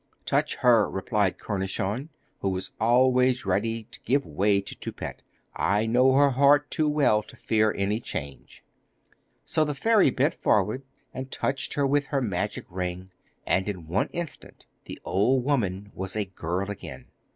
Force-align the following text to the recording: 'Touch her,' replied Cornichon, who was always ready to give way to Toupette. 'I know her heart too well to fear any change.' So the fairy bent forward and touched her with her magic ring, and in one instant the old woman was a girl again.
'Touch 0.25 0.55
her,' 0.61 0.89
replied 0.89 1.37
Cornichon, 1.37 2.09
who 2.39 2.49
was 2.49 2.71
always 2.79 3.45
ready 3.45 3.83
to 3.91 3.99
give 4.03 4.25
way 4.25 4.59
to 4.59 4.75
Toupette. 4.75 5.21
'I 5.55 5.85
know 5.85 6.13
her 6.13 6.31
heart 6.31 6.71
too 6.71 6.89
well 6.89 7.21
to 7.21 7.35
fear 7.35 7.71
any 7.77 7.99
change.' 7.99 8.63
So 9.45 9.63
the 9.63 9.75
fairy 9.75 10.09
bent 10.09 10.33
forward 10.33 10.81
and 11.13 11.29
touched 11.29 11.75
her 11.75 11.85
with 11.85 12.07
her 12.07 12.19
magic 12.19 12.65
ring, 12.67 13.11
and 13.45 13.69
in 13.69 13.85
one 13.87 14.07
instant 14.11 14.65
the 14.85 14.99
old 15.05 15.43
woman 15.43 15.91
was 15.93 16.15
a 16.15 16.25
girl 16.25 16.71
again. 16.71 17.05